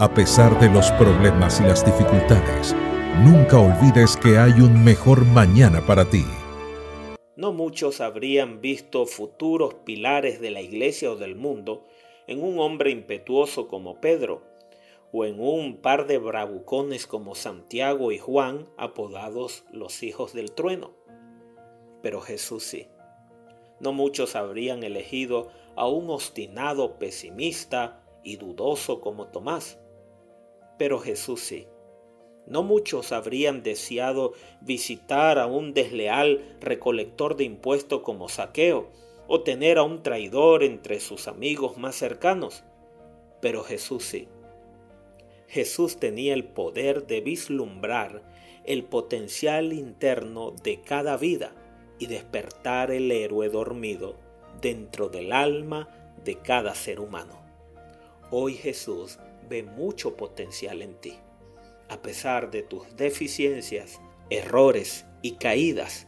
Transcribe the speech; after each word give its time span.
A 0.00 0.08
pesar 0.14 0.58
de 0.58 0.70
los 0.70 0.90
problemas 0.92 1.60
y 1.60 1.64
las 1.64 1.84
dificultades, 1.84 2.74
nunca 3.18 3.58
olvides 3.58 4.16
que 4.16 4.38
hay 4.38 4.52
un 4.52 4.82
mejor 4.82 5.26
mañana 5.26 5.84
para 5.86 6.08
ti. 6.08 6.24
No 7.36 7.52
muchos 7.52 8.00
habrían 8.00 8.62
visto 8.62 9.04
futuros 9.04 9.74
pilares 9.84 10.40
de 10.40 10.52
la 10.52 10.62
iglesia 10.62 11.12
o 11.12 11.16
del 11.16 11.36
mundo 11.36 11.84
en 12.26 12.42
un 12.42 12.58
hombre 12.60 12.90
impetuoso 12.90 13.68
como 13.68 14.00
Pedro, 14.00 14.42
o 15.12 15.26
en 15.26 15.38
un 15.38 15.82
par 15.82 16.06
de 16.06 16.16
bravucones 16.16 17.06
como 17.06 17.34
Santiago 17.34 18.10
y 18.10 18.16
Juan, 18.16 18.70
apodados 18.78 19.64
los 19.70 20.02
hijos 20.02 20.32
del 20.32 20.52
trueno. 20.52 20.92
Pero 22.00 22.22
Jesús 22.22 22.64
sí. 22.64 22.88
No 23.80 23.92
muchos 23.92 24.34
habrían 24.34 24.82
elegido 24.82 25.48
a 25.76 25.86
un 25.88 26.08
obstinado 26.08 26.98
pesimista 26.98 28.02
y 28.24 28.36
dudoso 28.36 29.02
como 29.02 29.26
Tomás. 29.26 29.78
Pero 30.80 30.98
Jesús 30.98 31.42
sí. 31.42 31.66
No 32.46 32.62
muchos 32.62 33.12
habrían 33.12 33.62
deseado 33.62 34.32
visitar 34.62 35.38
a 35.38 35.44
un 35.44 35.74
desleal 35.74 36.56
recolector 36.58 37.36
de 37.36 37.44
impuestos 37.44 38.00
como 38.00 38.30
Saqueo 38.30 38.88
o 39.28 39.42
tener 39.42 39.76
a 39.76 39.82
un 39.82 40.02
traidor 40.02 40.62
entre 40.62 40.98
sus 41.00 41.28
amigos 41.28 41.76
más 41.76 41.96
cercanos. 41.96 42.64
Pero 43.42 43.62
Jesús 43.62 44.04
sí. 44.04 44.26
Jesús 45.48 45.98
tenía 45.98 46.32
el 46.32 46.44
poder 46.44 47.06
de 47.06 47.20
vislumbrar 47.20 48.22
el 48.64 48.84
potencial 48.84 49.74
interno 49.74 50.52
de 50.62 50.80
cada 50.80 51.18
vida 51.18 51.54
y 51.98 52.06
despertar 52.06 52.90
el 52.90 53.12
héroe 53.12 53.50
dormido 53.50 54.16
dentro 54.62 55.10
del 55.10 55.32
alma 55.32 55.90
de 56.24 56.36
cada 56.36 56.74
ser 56.74 57.00
humano. 57.00 57.38
Hoy 58.30 58.54
Jesús 58.54 59.18
ve 59.50 59.62
mucho 59.62 60.16
potencial 60.16 60.80
en 60.80 60.94
ti. 60.94 61.18
A 61.90 62.00
pesar 62.00 62.50
de 62.50 62.62
tus 62.62 62.96
deficiencias, 62.96 64.00
errores 64.30 65.04
y 65.20 65.32
caídas, 65.32 66.06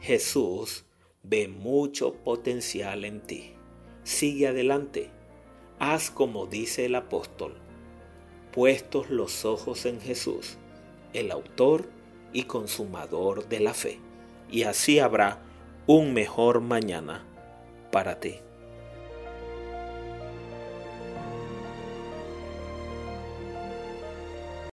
Jesús 0.00 0.84
ve 1.24 1.48
mucho 1.48 2.14
potencial 2.14 3.04
en 3.04 3.20
ti. 3.20 3.54
Sigue 4.04 4.46
adelante. 4.46 5.10
Haz 5.80 6.12
como 6.12 6.46
dice 6.46 6.84
el 6.84 6.94
apóstol 6.94 7.62
puestos 8.52 9.08
los 9.10 9.44
ojos 9.44 9.86
en 9.86 10.00
Jesús, 10.00 10.56
el 11.14 11.30
autor 11.30 11.86
y 12.32 12.44
consumador 12.44 13.48
de 13.48 13.60
la 13.60 13.74
fe. 13.74 13.98
Y 14.50 14.64
así 14.64 14.98
habrá 14.98 15.40
un 15.86 16.12
mejor 16.12 16.60
mañana 16.60 17.24
para 17.90 18.20
ti. 18.20 18.36